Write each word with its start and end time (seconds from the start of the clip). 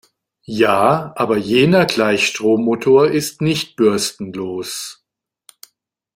Ja, 0.47 1.13
aber 1.15 1.37
jener 1.37 1.85
Gleichstrommotor 1.85 3.09
ist 3.11 3.39
nicht 3.39 3.75
bürstenlos. 3.75 5.05